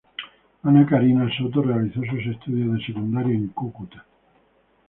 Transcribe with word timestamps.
Ana 0.63 0.83
Karina 0.87 1.29
Soto 1.37 1.61
realizó 1.61 1.99
sus 2.01 2.25
estudios 2.25 2.73
de 2.79 2.85
secundaria 2.87 3.35
en 3.35 3.49
Cúcuta. 3.49 4.03